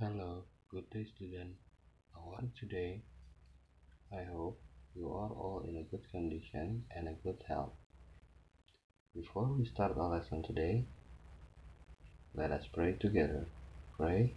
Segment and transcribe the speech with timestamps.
[0.00, 1.56] Hello, good day student.
[2.14, 3.02] How are you today?
[4.10, 4.58] I hope
[4.96, 7.74] you are all in a good condition and a good health.
[9.14, 10.86] Before we start our lesson today,
[12.34, 13.44] let us pray together.
[13.98, 14.32] Pray,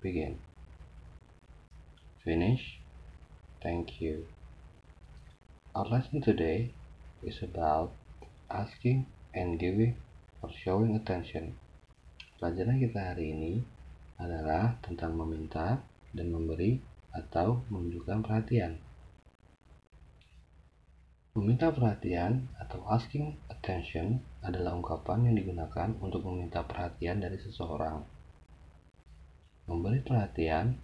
[0.00, 0.38] begin.
[2.24, 2.80] Finish.
[3.62, 4.24] Thank you.
[5.74, 6.72] Our lesson today
[7.22, 7.92] is about
[8.50, 9.04] asking
[9.34, 9.96] and giving
[10.40, 11.60] or showing attention.
[12.40, 13.75] Pelajaran kita hari ini
[14.16, 15.80] adalah tentang meminta
[16.12, 16.80] dan memberi
[17.12, 18.80] atau menunjukkan perhatian.
[21.36, 28.00] Meminta perhatian atau asking attention adalah ungkapan yang digunakan untuk meminta perhatian dari seseorang.
[29.68, 30.80] Memberi perhatian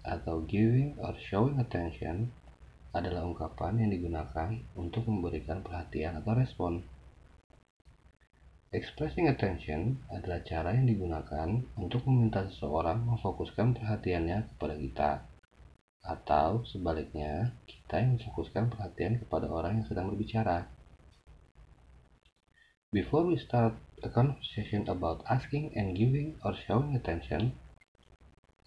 [0.00, 2.32] atau giving or showing attention
[2.96, 6.80] adalah ungkapan yang digunakan untuk memberikan perhatian atau respon.
[8.70, 15.10] Expressing attention adalah cara yang digunakan untuk meminta seseorang memfokuskan perhatiannya kepada kita,
[16.06, 20.70] atau sebaliknya, kita yang memfokuskan perhatian kepada orang yang sedang berbicara.
[22.94, 23.74] Before we start
[24.06, 27.58] a conversation about asking and giving or showing attention,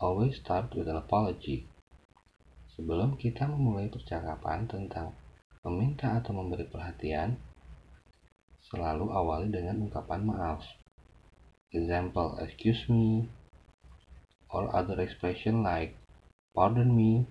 [0.04, 1.72] always start with an apology.
[2.76, 5.16] Sebelum kita memulai percakapan tentang
[5.64, 7.40] meminta atau memberi perhatian,
[8.74, 10.66] selalu awali dengan ungkapan maaf.
[11.70, 13.30] Example, excuse me,
[14.50, 15.94] or other expression like
[16.58, 17.30] pardon me,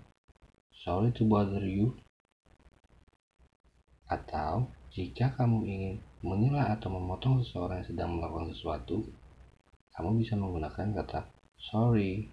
[0.87, 1.99] sorry to bother you,
[4.07, 9.03] atau jika kamu ingin menilai atau memotong seseorang yang sedang melakukan sesuatu,
[9.99, 11.27] kamu bisa menggunakan kata
[11.59, 12.31] sorry.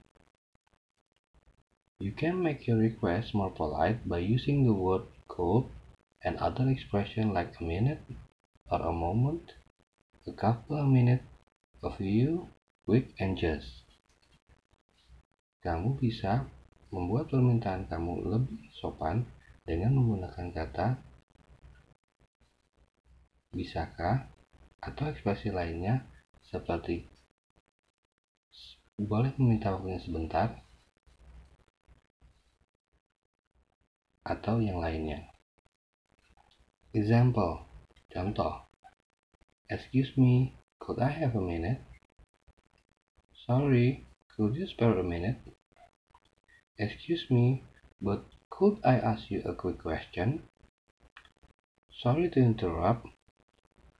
[1.99, 5.67] You can make your request more polite by using the word could
[6.23, 7.99] and other expression like a minute,
[8.69, 9.57] or a moment,
[10.29, 11.25] a couple of minutes,
[11.81, 12.49] a few,
[12.85, 13.85] quick and just.
[15.65, 16.45] Kamu bisa
[16.93, 19.25] membuat permintaan kamu lebih sopan
[19.65, 20.97] dengan menggunakan kata
[23.53, 24.29] bisakah
[24.81, 26.05] atau ekspresi lainnya
[26.45, 27.05] seperti
[28.97, 30.59] boleh meminta waktunya sebentar
[34.25, 35.29] atau yang lainnya.
[36.93, 37.68] Example
[38.09, 38.65] Contoh,
[39.69, 41.81] excuse me, could I have a minute?
[43.45, 45.37] Sorry, could you spare a minute?
[46.79, 47.63] Excuse me,
[48.01, 50.43] but could I ask you a quick question?
[52.01, 53.05] Sorry to interrupt.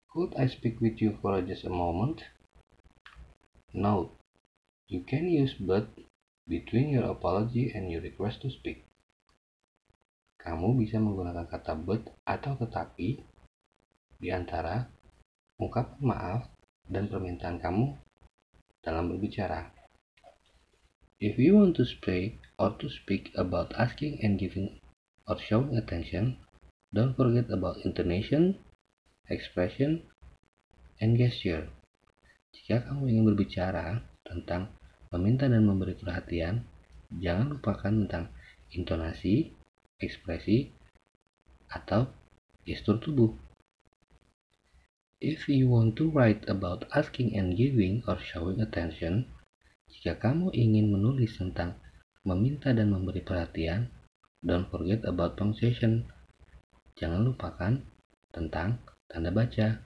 [0.10, 2.24] Could I speak with you for just a moment?
[3.74, 4.18] Note,
[4.88, 5.90] you can use but
[6.48, 8.90] between your apology and your request to speak.
[10.42, 13.22] Kamu bisa menggunakan kata but atau tetapi
[14.20, 14.86] di antara
[15.56, 16.42] ungkapan maaf
[16.86, 17.96] dan permintaan kamu
[18.84, 19.72] dalam berbicara.
[21.20, 24.80] If you want to speak or to speak about asking and giving
[25.28, 26.40] or showing attention,
[26.96, 28.56] don't forget about intonation,
[29.28, 30.08] expression,
[31.04, 31.68] and gesture.
[32.56, 34.72] Jika kamu ingin berbicara tentang
[35.12, 36.64] meminta dan memberi perhatian,
[37.20, 38.32] jangan lupakan tentang
[38.72, 39.52] intonasi,
[40.00, 40.72] ekspresi,
[41.68, 42.10] atau
[42.64, 43.49] gestur tubuh.
[45.20, 49.28] If you want to write about asking and giving or showing attention,
[49.92, 51.76] jika kamu ingin menulis tentang
[52.24, 53.92] meminta dan memberi perhatian,
[54.40, 56.08] don't forget about punctuation.
[56.96, 57.84] Jangan lupakan
[58.32, 58.80] tentang
[59.12, 59.84] tanda baca,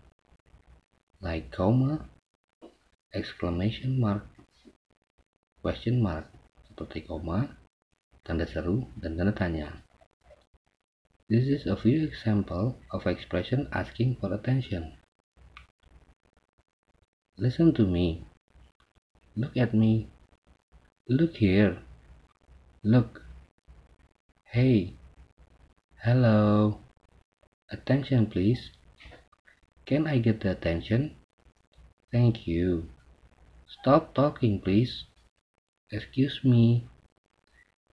[1.17, 2.05] like comma,
[3.09, 4.29] exclamation mark,
[5.65, 6.29] question mark,
[6.69, 7.57] seperti koma,
[8.21, 9.81] tanda seru, dan tanda tanya.
[11.25, 14.94] This is a few example of expression asking for attention.
[17.38, 18.25] Listen to me.
[19.35, 20.07] Look at me.
[21.09, 21.79] Look here.
[22.83, 23.23] Look.
[24.44, 24.94] Hey.
[26.03, 26.79] Hello.
[27.71, 28.69] Attention, please.
[29.88, 31.16] Can I get the attention?
[32.11, 32.89] Thank you.
[33.65, 35.05] Stop talking, please.
[35.91, 36.88] Excuse me.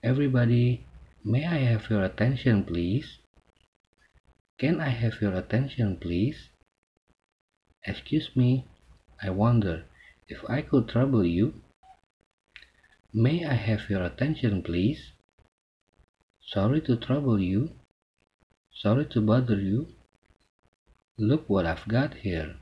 [0.03, 0.85] Everybody,
[1.25, 3.19] may I have your attention, please?
[4.59, 6.51] Can I have your attention, please?
[7.87, 8.67] Excuse me.
[9.23, 9.85] I wonder
[10.29, 11.63] if I could trouble you.
[13.13, 15.13] May I have your attention, please?
[16.41, 17.71] Sorry to trouble you.
[18.73, 19.89] Sorry to bother you.
[21.19, 22.57] Look what I've got here.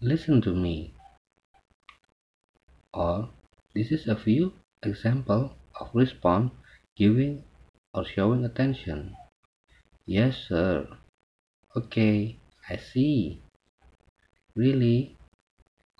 [0.00, 0.94] Listen to me.
[2.92, 3.30] Or
[3.74, 6.50] this is a few example of response
[6.96, 7.44] giving
[7.94, 9.14] or showing attention.
[10.06, 10.88] Yes, sir.
[11.76, 13.42] Okay, I see.
[14.56, 15.16] Really?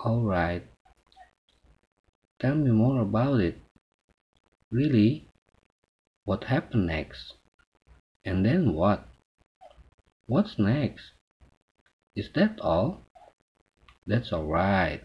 [0.04, 0.66] Alright.
[2.40, 3.60] Tell me more about it.
[4.69, 5.28] Really?
[6.25, 7.34] What happened next?
[8.25, 9.06] And then what?
[10.26, 11.12] What's next?
[12.16, 13.02] Is that all?
[14.04, 15.04] That's alright.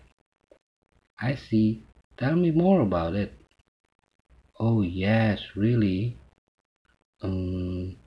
[1.21, 1.83] I see.
[2.17, 3.33] Tell me more about it.
[4.59, 6.17] Oh, yes, really?
[7.21, 7.97] Um,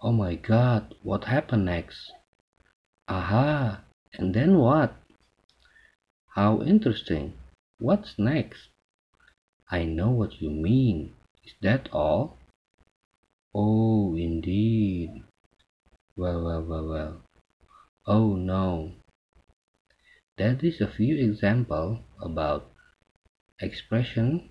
[0.00, 2.10] oh my god, what happened next?
[3.06, 3.82] Aha,
[4.14, 4.99] and then what?
[6.34, 7.34] How interesting.
[7.80, 8.68] What's next?
[9.68, 11.14] I know what you mean.
[11.44, 12.38] Is that all?
[13.52, 15.24] Oh, indeed.
[16.16, 17.22] Well, well, well, well.
[18.06, 18.92] Oh no.
[20.38, 22.70] That is a few example about
[23.60, 24.50] expression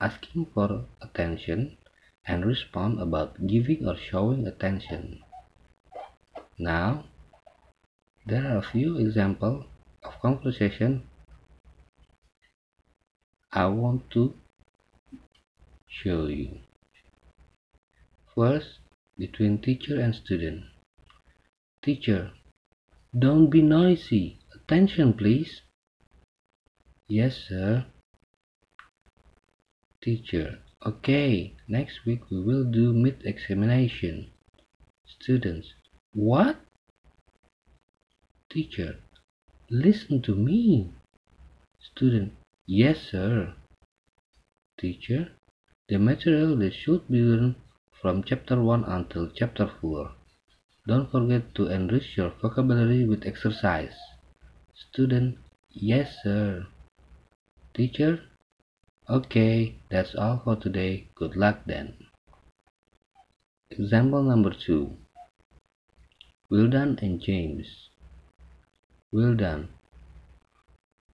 [0.00, 1.78] asking for attention
[2.24, 5.20] and respond about giving or showing attention.
[6.58, 7.06] Now,
[8.24, 9.66] there are a few examples
[10.04, 11.07] of conversation
[13.58, 14.34] I want to
[15.88, 16.60] show you.
[18.32, 18.78] First,
[19.18, 20.62] between teacher and student.
[21.82, 22.30] Teacher,
[23.18, 24.38] don't be noisy.
[24.54, 25.62] Attention, please.
[27.08, 27.86] Yes, sir.
[30.00, 34.30] Teacher, okay, next week we will do mid-examination.
[35.04, 35.74] Students,
[36.12, 36.60] what?
[38.48, 39.00] Teacher,
[39.68, 40.92] listen to me.
[41.80, 42.37] Student,
[42.68, 43.54] yes, sir.
[44.78, 45.32] Teacher,
[45.88, 47.54] the material that should be learned
[48.00, 50.12] from chapter 1 until chapter 4.
[50.86, 53.96] Don't forget to enrich your vocabulary with exercise.
[54.74, 55.38] Student,
[55.70, 56.66] yes sir.
[57.74, 58.20] Teacher,
[59.08, 61.08] okay, that's all for today.
[61.14, 61.94] Good luck then.
[63.70, 64.94] Example number 2.
[66.50, 67.88] Wildan and James.
[69.12, 69.68] Wildan,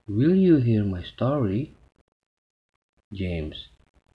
[0.07, 1.73] will you hear my story?
[3.13, 3.67] James,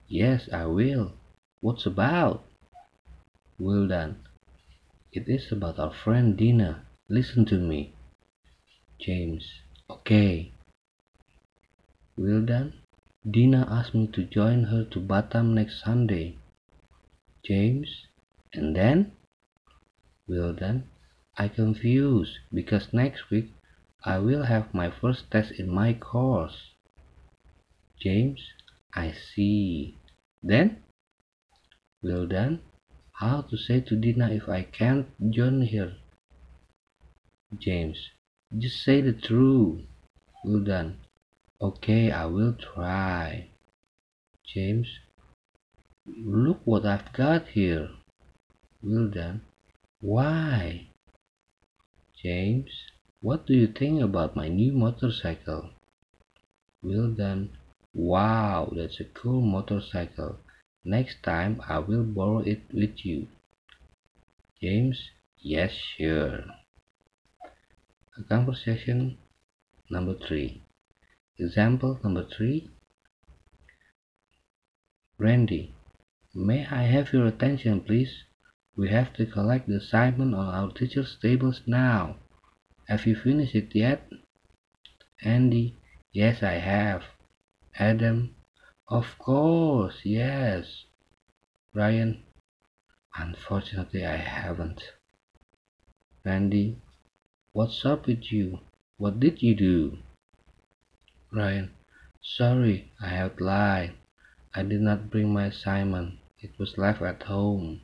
[0.09, 1.13] yes, I will.
[1.61, 2.45] What's about?
[3.61, 4.17] Wildan,
[5.13, 6.87] it is about our friend Dina.
[7.09, 7.93] Listen to me.
[8.99, 9.45] James,
[9.89, 10.53] okay.
[12.19, 12.73] Wildan,
[13.29, 16.37] Dina asked me to join her to Batam next Sunday.
[17.45, 18.07] James,
[18.53, 19.13] and then?
[20.29, 20.85] Wildan,
[21.37, 23.53] I confused because next week
[24.03, 26.73] I will have my first test in my course.
[28.01, 28.41] James,
[28.95, 29.99] I see.
[30.43, 30.83] Then?
[32.03, 32.61] Wildan.
[33.13, 35.97] how to say to Dina if I can't join her?
[37.59, 38.09] James,
[38.57, 39.85] just say the truth.
[40.47, 40.95] Wildan.
[41.61, 43.51] okay, I will try.
[44.47, 44.89] James,
[46.07, 47.91] look what I've got here.
[48.83, 49.43] Wildan.
[50.01, 50.89] why?
[52.17, 52.71] James,
[53.23, 55.71] what do you think about my new motorcycle?
[56.83, 57.51] Wildan,
[57.93, 60.39] wow, that's a cool motorcycle.
[60.85, 63.29] Next time I will borrow it with you.
[64.63, 66.45] James, yes, sure.
[68.17, 69.19] A Conversation
[69.91, 70.63] number three.
[71.39, 72.71] Example number three.
[75.19, 75.75] Randy,
[76.35, 78.25] may I have your attention, please?
[78.77, 82.17] We have to collect the assignment on our teacher's tables now.
[82.91, 84.11] Have you finished it yet?
[85.23, 85.77] Andy,
[86.11, 87.05] yes, I have.
[87.79, 88.35] Adam,
[88.89, 90.87] of course, yes.
[91.73, 92.25] Ryan,
[93.15, 94.83] unfortunately, I haven't.
[96.25, 96.79] Randy,
[97.53, 98.59] what's up with you?
[98.97, 99.99] What did you do?
[101.31, 101.71] Ryan,
[102.21, 103.93] sorry, I have lied.
[104.53, 106.19] I did not bring my assignment.
[106.41, 107.83] It was left at home.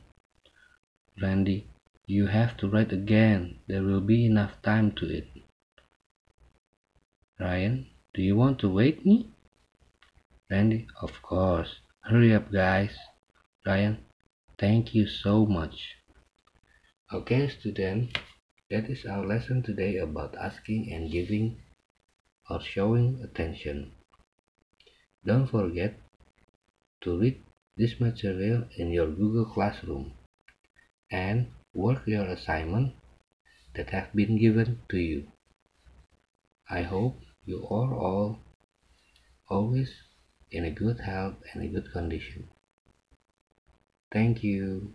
[1.21, 1.65] Randy,
[2.07, 3.59] you have to write again.
[3.67, 5.27] There will be enough time to it.
[7.37, 9.29] Ryan, do you want to wait me?
[10.49, 11.81] Randy, of course.
[11.99, 12.95] Hurry up, guys.
[13.65, 13.97] Ryan,
[14.57, 15.95] thank you so much.
[17.13, 18.17] Okay, student,
[18.71, 21.57] that is our lesson today about asking and giving
[22.49, 23.91] or showing attention.
[25.25, 25.99] Don't forget
[27.01, 27.43] to read
[27.75, 30.13] this material in your Google Classroom
[31.11, 31.47] and
[31.77, 32.95] work your assignment
[33.75, 35.27] that have been given to you.
[36.69, 38.39] I hope you are all
[39.47, 39.93] always
[40.51, 42.49] in a good health and a good condition.
[44.11, 44.93] Thank you.